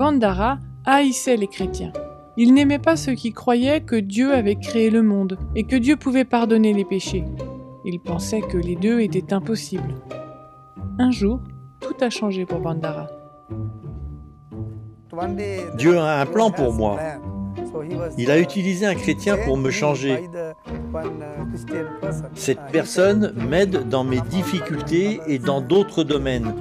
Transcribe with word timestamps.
Bandara 0.00 0.58
haïssait 0.86 1.36
les 1.36 1.46
chrétiens. 1.46 1.92
Il 2.38 2.54
n'aimait 2.54 2.78
pas 2.78 2.96
ceux 2.96 3.12
qui 3.12 3.34
croyaient 3.34 3.82
que 3.82 3.96
Dieu 3.96 4.32
avait 4.32 4.56
créé 4.56 4.88
le 4.88 5.02
monde 5.02 5.36
et 5.54 5.64
que 5.64 5.76
Dieu 5.76 5.96
pouvait 5.96 6.24
pardonner 6.24 6.72
les 6.72 6.86
péchés. 6.86 7.22
Il 7.84 8.00
pensait 8.00 8.40
que 8.40 8.56
les 8.56 8.76
deux 8.76 9.00
étaient 9.00 9.34
impossibles. 9.34 9.96
Un 10.98 11.10
jour, 11.10 11.40
tout 11.82 11.92
a 12.00 12.08
changé 12.08 12.46
pour 12.46 12.60
Bandara. 12.60 13.08
Dieu 15.76 15.98
a 15.98 16.22
un 16.22 16.24
plan 16.24 16.50
pour 16.50 16.72
moi. 16.72 16.98
Il 18.18 18.30
a 18.30 18.38
utilisé 18.38 18.86
un 18.86 18.94
chrétien 18.94 19.36
pour 19.36 19.56
me 19.56 19.70
changer. 19.70 20.28
Cette 22.34 22.60
personne 22.72 23.32
m'aide 23.48 23.88
dans 23.88 24.04
mes 24.04 24.20
difficultés 24.20 25.20
et 25.26 25.38
dans 25.38 25.60
d'autres 25.60 26.04
domaines. 26.04 26.52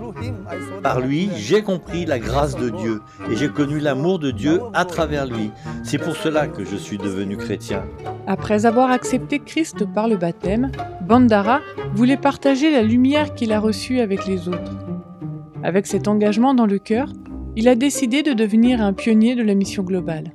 Par 0.83 0.99
lui, 1.01 1.29
j'ai 1.35 1.61
compris 1.61 2.05
la 2.05 2.19
grâce 2.19 2.55
de 2.55 2.69
Dieu 2.69 3.01
et 3.31 3.35
j'ai 3.35 3.49
connu 3.49 3.79
l'amour 3.79 4.19
de 4.19 4.31
Dieu 4.31 4.61
à 4.73 4.85
travers 4.85 5.25
lui. 5.25 5.51
C'est 5.83 5.97
pour 5.97 6.15
cela 6.15 6.47
que 6.47 6.63
je 6.63 6.75
suis 6.75 6.97
devenu 6.97 7.37
chrétien. 7.37 7.83
Après 8.27 8.65
avoir 8.65 8.91
accepté 8.91 9.39
Christ 9.39 9.85
par 9.93 10.07
le 10.07 10.17
baptême, 10.17 10.71
Bandara 11.01 11.61
voulait 11.93 12.17
partager 12.17 12.71
la 12.71 12.81
lumière 12.81 13.33
qu'il 13.33 13.51
a 13.51 13.59
reçue 13.59 13.99
avec 13.99 14.25
les 14.27 14.47
autres. 14.47 14.77
Avec 15.63 15.87
cet 15.87 16.07
engagement 16.07 16.53
dans 16.53 16.65
le 16.65 16.79
cœur, 16.79 17.11
il 17.55 17.67
a 17.67 17.75
décidé 17.75 18.23
de 18.23 18.33
devenir 18.33 18.81
un 18.81 18.93
pionnier 18.93 19.35
de 19.35 19.43
la 19.43 19.55
mission 19.55 19.83
globale. 19.83 20.33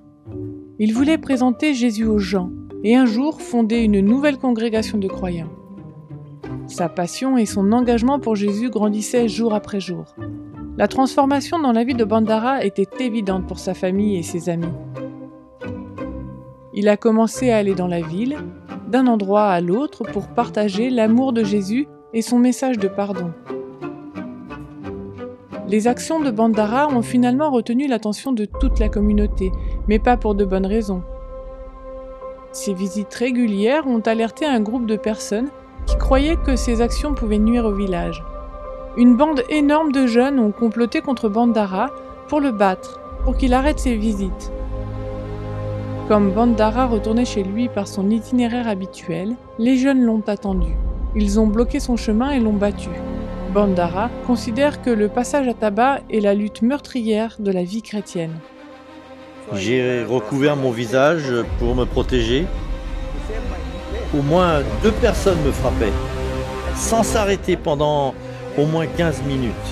Il 0.81 0.93
voulait 0.93 1.19
présenter 1.19 1.73
Jésus 1.73 2.05
aux 2.05 2.19
gens 2.19 2.51
et 2.83 2.97
un 2.97 3.07
jour 3.07 3.41
fonder 3.41 3.79
une 3.79 4.01
nouvelle 4.01 4.39
congrégation 4.39 4.99
de 4.99 5.07
croyants. 5.07 5.53
Sa 6.67 6.89
passion 6.89 7.39
et 7.39 7.47
son 7.47 7.71
engagement 7.71 8.19
pour 8.19 8.35
Jésus 8.35 8.71
grandissaient 8.71 9.29
jour 9.29 9.55
après 9.55 9.79
jour. 9.79 10.17
La 10.77 10.89
transformation 10.89 11.61
dans 11.61 11.71
la 11.71 11.85
vie 11.85 11.95
de 11.95 12.05
Bandara 12.05 12.65
était 12.65 12.89
évidente 12.99 13.47
pour 13.47 13.61
sa 13.61 13.73
famille 13.73 14.17
et 14.17 14.25
ses 14.25 14.49
amis. 14.49 14.73
Il 16.73 16.89
a 16.89 16.97
commencé 16.97 17.53
à 17.53 17.59
aller 17.59 17.77
dans 17.77 17.87
la 17.87 18.01
ville, 18.01 18.37
d'un 18.89 19.07
endroit 19.07 19.47
à 19.47 19.61
l'autre 19.61 20.03
pour 20.03 20.27
partager 20.27 20.91
l'amour 20.91 21.33
de 21.33 21.45
Jésus 21.45 21.87
et 22.13 22.21
son 22.21 22.41
message 22.41 22.81
de 22.81 22.89
pardon. 22.89 23.31
Les 25.75 25.89
actions 25.89 26.21
de 26.21 26.31
Bandara 26.31 26.87
ont 26.87 27.03
finalement 27.03 27.51
retenu 27.51 27.89
l'attention 27.89 28.31
de 28.31 28.45
toute 28.45 28.79
la 28.79 28.89
communauté, 28.89 29.51
mais 29.89 29.99
pas 29.99 30.17
pour 30.17 30.37
de 30.37 30.45
bonnes 30.45 30.67
raisons. 30.67 31.03
Ces 32.53 32.73
visites 32.73 33.13
régulières 33.13 33.89
ont 33.89 33.99
alerté 33.99 34.47
un 34.47 34.61
groupe 34.61 34.87
de 34.87 34.95
personnes 34.95 35.49
qui 35.87 35.99
croyaient 35.99 36.37
que 36.37 36.55
ces 36.55 36.81
actions 36.81 37.15
pouvaient 37.15 37.41
nuire 37.41 37.65
au 37.65 37.75
village. 37.75 38.23
Une 38.97 39.17
bande 39.17 39.43
énorme 39.49 39.91
de 39.91 40.07
jeunes 40.07 40.39
ont 40.39 40.53
comploté 40.53 41.01
contre 41.01 41.29
Bandara 41.29 41.91
pour 42.29 42.39
le 42.39 42.53
battre, 42.53 43.01
pour 43.25 43.37
qu'il 43.37 43.53
arrête 43.53 43.81
ses 43.81 43.97
visites. 43.97 44.53
Comme 46.07 46.31
Bandara 46.31 46.87
retournait 46.87 47.25
chez 47.25 47.43
lui 47.43 47.69
par 47.69 47.89
son 47.89 48.11
itinéraire 48.11 48.69
habituel, 48.69 49.35
les 49.59 49.77
jeunes 49.77 50.03
l'ont 50.05 50.23
attendu. 50.29 50.71
Ils 51.17 51.41
ont 51.41 51.49
bloqué 51.49 51.81
son 51.81 51.97
chemin 51.97 52.31
et 52.31 52.39
l'ont 52.39 52.53
battu. 52.53 52.91
Bandara 53.55 54.11
considère 54.27 54.83
que 54.83 54.91
le 54.91 55.09
passage 55.09 55.47
à 55.47 55.55
tabac 55.55 56.01
est 56.11 56.19
la 56.19 56.35
lutte 56.35 56.61
meurtrière 56.61 57.37
de 57.39 57.53
la 57.53 57.63
vie 57.63 57.83
chrétienne. 57.83 58.33
J'ai 59.53 60.03
recouvert 60.03 60.57
mon 60.57 60.73
visage 60.73 61.33
pour 61.61 61.77
me 61.77 61.85
protéger. 61.85 62.47
Au 64.13 64.23
moins 64.23 64.63
deux 64.83 64.91
personnes 64.91 65.41
me 65.47 65.53
frappaient, 65.53 65.93
sans 66.75 67.05
s'arrêter 67.05 67.57
pendant 67.57 68.13
au 68.59 68.67
moins 68.67 68.87
15 68.89 69.23
minutes. 69.23 69.71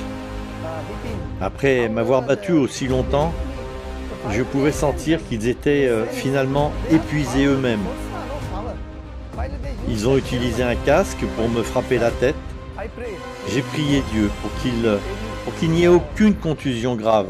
Après 1.41 1.89
m'avoir 1.89 2.23
battu 2.23 2.53
aussi 2.53 2.87
longtemps, 2.87 3.33
je 4.31 4.45
pouvais 4.45 4.71
sentir 4.71 5.19
qu'ils 5.29 5.49
étaient 5.49 5.89
euh, 5.89 6.05
finalement 6.07 6.71
épuisés 6.89 7.47
eux-mêmes. 7.47 7.89
Ils 9.89 10.09
ont 10.09 10.17
utilisé 10.17 10.63
un 10.63 10.77
casque 10.77 11.25
pour 11.35 11.49
me 11.49 11.65
frapper 11.65 11.99
la 11.99 12.13
tête 12.13 12.37
j'ai 13.49 13.63
prié 13.63 14.03
Dieu 14.13 14.31
pour 14.41 14.51
qu'il 15.59 15.71
n'y 15.71 15.83
ait 15.83 15.89
aucune 15.89 16.35
contusion 16.35 16.97
grave. 16.97 17.29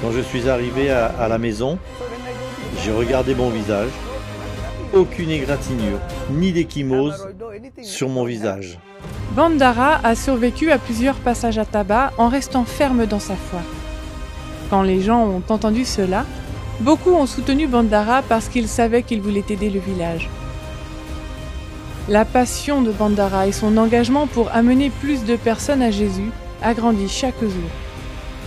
Quand 0.00 0.12
je 0.12 0.20
suis 0.20 0.48
arrivé 0.48 0.90
à, 0.90 1.28
la 1.28 1.38
maison, 1.38 1.78
j'ai 2.82 2.92
regardé 2.92 3.34
mon 3.34 3.50
visage. 3.50 3.90
Aucune 4.94 5.30
égratignure, 5.30 5.98
ni 6.30 6.52
d'échymose 6.52 7.28
sur 7.82 8.08
mon 8.08 8.24
visage. 8.24 8.78
Bandara 9.32 10.00
a 10.02 10.14
survécu 10.14 10.70
à 10.70 10.78
plusieurs 10.78 11.16
passages 11.16 11.58
à 11.58 11.64
tabac 11.64 12.12
en 12.16 12.28
restant 12.28 12.64
ferme 12.64 13.06
dans 13.06 13.20
sa 13.20 13.36
foi. 13.36 13.60
Quand 14.70 14.82
les 14.82 15.02
gens 15.02 15.26
ont 15.26 15.42
entendu 15.48 15.84
cela, 15.84 16.24
beaucoup 16.80 17.10
ont 17.10 17.26
soutenu 17.26 17.66
Bandara 17.66 18.22
parce 18.22 18.48
qu'ils 18.48 18.68
savaient 18.68 19.02
qu'il 19.02 19.20
voulait 19.20 19.44
aider 19.48 19.70
le 19.70 19.80
village. 19.80 20.28
La 22.08 22.24
passion 22.24 22.80
de 22.80 22.90
Bandara 22.90 23.48
et 23.48 23.52
son 23.52 23.76
engagement 23.76 24.26
pour 24.26 24.50
amener 24.54 24.88
plus 24.88 25.24
de 25.24 25.36
personnes 25.36 25.82
à 25.82 25.90
Jésus 25.90 26.30
a 26.62 26.72
grandi 26.72 27.06
chaque 27.06 27.38
jour. 27.38 27.70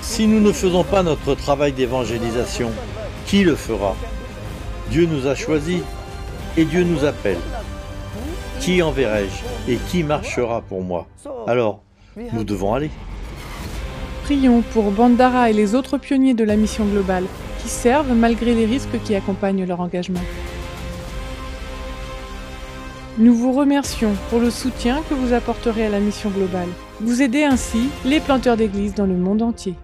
Si 0.01 0.25
nous 0.25 0.39
ne 0.39 0.51
faisons 0.51 0.83
pas 0.83 1.03
notre 1.03 1.35
travail 1.35 1.71
d'évangélisation, 1.71 2.71
qui 3.27 3.43
le 3.43 3.55
fera? 3.55 3.95
Dieu 4.89 5.05
nous 5.05 5.27
a 5.27 5.35
choisis 5.35 5.81
et 6.57 6.65
Dieu 6.65 6.83
nous 6.83 7.05
appelle. 7.05 7.37
Qui 8.59 8.81
enverrai-je 8.81 9.71
et 9.71 9.77
qui 9.89 10.01
marchera 10.01 10.61
pour 10.61 10.81
moi? 10.81 11.05
Alors, 11.45 11.83
nous 12.33 12.43
devons 12.43 12.73
aller. 12.73 12.89
Prions 14.23 14.63
pour 14.73 14.89
Bandara 14.89 15.51
et 15.51 15.53
les 15.53 15.75
autres 15.75 15.99
pionniers 15.99 16.33
de 16.33 16.43
la 16.43 16.55
mission 16.55 16.85
globale 16.85 17.25
qui 17.61 17.69
servent 17.69 18.13
malgré 18.13 18.55
les 18.55 18.65
risques 18.65 18.99
qui 19.03 19.13
accompagnent 19.13 19.65
leur 19.65 19.81
engagement. 19.81 20.19
Nous 23.17 23.35
vous 23.35 23.51
remercions 23.51 24.13
pour 24.29 24.39
le 24.39 24.49
soutien 24.49 25.01
que 25.09 25.13
vous 25.13 25.33
apporterez 25.33 25.85
à 25.85 25.89
la 25.89 25.99
mission 25.99 26.29
globale. 26.29 26.69
Vous 27.01 27.21
aidez 27.21 27.43
ainsi 27.43 27.89
les 28.05 28.21
planteurs 28.21 28.55
d'églises 28.55 28.95
dans 28.95 29.05
le 29.05 29.17
monde 29.17 29.41
entier. 29.41 29.75